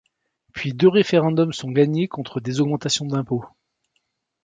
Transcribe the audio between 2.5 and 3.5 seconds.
augmentations d’impôts.